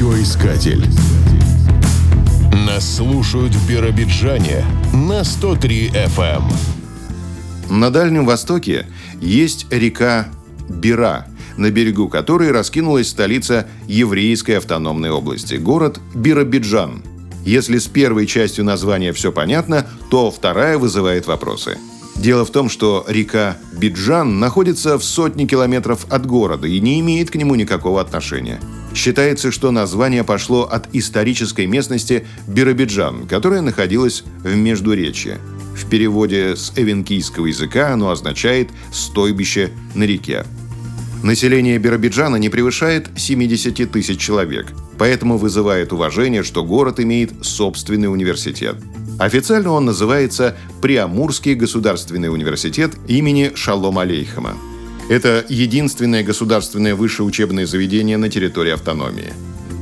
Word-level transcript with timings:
Радиоискатель. 0.00 0.82
Нас 2.66 2.96
слушают 2.96 3.54
в 3.54 3.68
Биробиджане 3.68 4.64
на 4.94 5.24
103 5.24 5.90
FM. 5.90 6.42
На 7.68 7.90
Дальнем 7.90 8.24
Востоке 8.24 8.86
есть 9.20 9.66
река 9.70 10.28
Бира, 10.70 11.26
на 11.58 11.70
берегу 11.70 12.08
которой 12.08 12.50
раскинулась 12.50 13.10
столица 13.10 13.66
еврейской 13.88 14.52
автономной 14.52 15.10
области, 15.10 15.56
город 15.56 16.00
Биробиджан. 16.14 17.02
Если 17.44 17.76
с 17.76 17.86
первой 17.86 18.26
частью 18.26 18.64
названия 18.64 19.12
все 19.12 19.32
понятно, 19.32 19.86
то 20.10 20.30
вторая 20.30 20.78
вызывает 20.78 21.26
вопросы– 21.26 21.76
Дело 22.20 22.44
в 22.44 22.50
том, 22.50 22.68
что 22.68 23.06
река 23.08 23.56
Биджан 23.72 24.40
находится 24.40 24.98
в 24.98 25.04
сотне 25.04 25.46
километров 25.46 26.04
от 26.10 26.26
города 26.26 26.66
и 26.66 26.78
не 26.78 27.00
имеет 27.00 27.30
к 27.30 27.36
нему 27.36 27.54
никакого 27.54 27.98
отношения. 27.98 28.60
Считается, 28.94 29.52
что 29.52 29.70
название 29.70 30.24
пошло 30.24 30.64
от 30.64 30.88
исторической 30.92 31.66
местности 31.66 32.26
Биробиджан, 32.46 33.26
которая 33.26 33.60
находилась 33.60 34.24
в 34.42 34.54
Междуречье. 34.54 35.38
В 35.76 35.88
переводе 35.88 36.56
с 36.56 36.72
эвенкийского 36.76 37.46
языка 37.46 37.92
оно 37.92 38.10
означает 38.10 38.68
«стойбище 38.92 39.70
на 39.94 40.04
реке». 40.04 40.44
Население 41.22 41.78
Биробиджана 41.78 42.36
не 42.36 42.48
превышает 42.48 43.10
70 43.14 43.92
тысяч 43.92 44.18
человек, 44.18 44.72
поэтому 44.98 45.36
вызывает 45.36 45.92
уважение, 45.92 46.42
что 46.42 46.64
город 46.64 46.98
имеет 46.98 47.44
собственный 47.44 48.10
университет. 48.10 48.76
Официально 49.18 49.70
он 49.70 49.84
называется 49.84 50.56
Приамурский 50.80 51.54
государственный 51.54 52.32
университет 52.32 52.92
имени 53.06 53.52
Шалом 53.54 53.98
Алейхама. 53.98 54.54
Это 55.10 55.44
единственное 55.48 56.22
государственное 56.22 56.94
высшее 56.94 57.26
учебное 57.26 57.66
заведение 57.66 58.16
на 58.16 58.28
территории 58.28 58.70
автономии. 58.70 59.32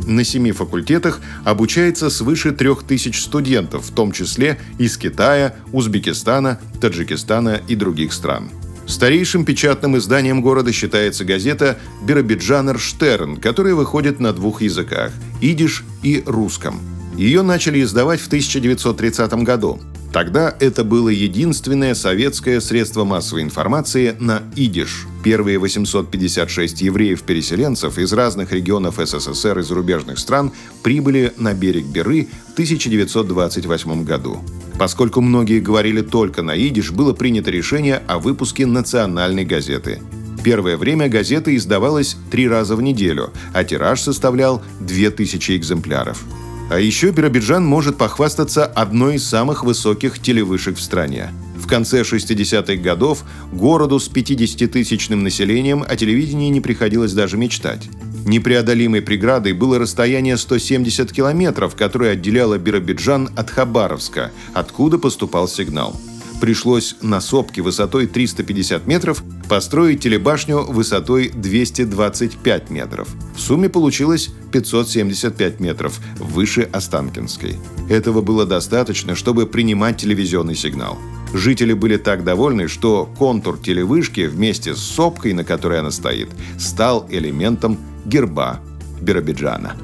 На 0.06 0.24
семи 0.24 0.52
факультетах 0.52 1.20
обучается 1.44 2.08
свыше 2.08 2.52
трех 2.52 2.82
тысяч 2.82 3.20
студентов, 3.20 3.84
в 3.84 3.94
том 3.94 4.10
числе 4.12 4.58
из 4.78 4.96
Китая, 4.96 5.54
Узбекистана, 5.70 6.58
Таджикистана 6.80 7.60
и 7.68 7.74
других 7.76 8.14
стран. 8.14 8.48
Старейшим 8.86 9.44
печатным 9.44 9.98
изданием 9.98 10.40
города 10.40 10.72
считается 10.72 11.26
газета 11.26 11.78
«Биробиджанер 12.06 12.78
Штерн», 12.78 13.36
которая 13.36 13.74
выходит 13.74 14.20
на 14.20 14.32
двух 14.32 14.62
языках– 14.62 15.12
идиш 15.42 15.84
и 16.02 16.22
русском– 16.24 16.80
ее 17.18 17.42
начали 17.42 17.82
издавать 17.82 18.20
в 18.20 18.28
1930 18.28 19.32
году. 19.42 19.80
Тогда 20.12 20.54
это 20.60 20.84
было 20.84 21.08
единственное 21.08 21.96
советское 21.96 22.60
средство 22.60 23.02
массовой 23.02 23.42
информации 23.42 24.14
на 24.20 24.44
идиш. 24.54 25.08
Первые 25.28 25.58
856 25.58 26.80
евреев-переселенцев 26.80 27.98
из 27.98 28.14
разных 28.14 28.50
регионов 28.50 28.94
СССР 28.96 29.58
и 29.58 29.62
зарубежных 29.62 30.18
стран 30.18 30.52
прибыли 30.82 31.34
на 31.36 31.52
берег 31.52 31.84
Беры 31.84 32.28
в 32.48 32.52
1928 32.54 34.04
году. 34.04 34.38
Поскольку 34.78 35.20
многие 35.20 35.60
говорили 35.60 36.00
только 36.00 36.40
на 36.40 36.56
идиш, 36.56 36.92
было 36.92 37.12
принято 37.12 37.50
решение 37.50 38.02
о 38.06 38.18
выпуске 38.18 38.64
национальной 38.64 39.44
газеты. 39.44 40.00
Первое 40.42 40.78
время 40.78 41.10
газета 41.10 41.54
издавалась 41.54 42.16
три 42.30 42.48
раза 42.48 42.74
в 42.74 42.80
неделю, 42.80 43.30
а 43.52 43.64
тираж 43.64 44.00
составлял 44.00 44.62
2000 44.80 45.58
экземпляров. 45.58 46.24
А 46.70 46.78
еще 46.78 47.10
Биробиджан 47.10 47.66
может 47.66 47.98
похвастаться 47.98 48.64
одной 48.64 49.16
из 49.16 49.24
самых 49.28 49.62
высоких 49.62 50.20
телевышек 50.20 50.78
в 50.78 50.80
стране. 50.80 51.28
В 51.58 51.66
конце 51.66 52.02
60-х 52.02 52.76
годов 52.76 53.24
городу 53.52 53.98
с 53.98 54.08
50-тысячным 54.10 55.22
населением 55.22 55.84
о 55.86 55.96
телевидении 55.96 56.48
не 56.48 56.60
приходилось 56.60 57.12
даже 57.12 57.36
мечтать. 57.36 57.88
Непреодолимой 58.26 59.02
преградой 59.02 59.52
было 59.52 59.78
расстояние 59.78 60.36
170 60.36 61.12
километров, 61.12 61.74
которое 61.74 62.12
отделяло 62.12 62.58
Биробиджан 62.58 63.30
от 63.36 63.50
Хабаровска, 63.50 64.30
откуда 64.54 64.98
поступал 64.98 65.48
сигнал 65.48 65.98
пришлось 66.40 66.96
на 67.02 67.20
сопке 67.20 67.62
высотой 67.62 68.06
350 68.06 68.86
метров 68.86 69.22
построить 69.48 70.02
телебашню 70.02 70.62
высотой 70.62 71.30
225 71.30 72.70
метров. 72.70 73.08
В 73.34 73.40
сумме 73.40 73.68
получилось 73.68 74.30
575 74.52 75.60
метров 75.60 75.98
выше 76.18 76.68
Останкинской. 76.72 77.56
Этого 77.88 78.20
было 78.20 78.46
достаточно, 78.46 79.14
чтобы 79.14 79.46
принимать 79.46 79.96
телевизионный 79.96 80.54
сигнал. 80.54 80.98
Жители 81.32 81.72
были 81.72 81.96
так 81.96 82.24
довольны, 82.24 82.68
что 82.68 83.06
контур 83.18 83.58
телевышки 83.58 84.26
вместе 84.26 84.74
с 84.74 84.78
сопкой, 84.78 85.32
на 85.34 85.44
которой 85.44 85.80
она 85.80 85.90
стоит, 85.90 86.28
стал 86.58 87.06
элементом 87.10 87.78
герба 88.04 88.60
Биробиджана. 89.00 89.74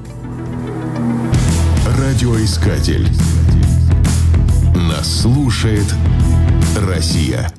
Радиоискатель. 1.97 3.07
Нас 4.75 5.21
слушает 5.21 5.85
Россия. 6.77 7.51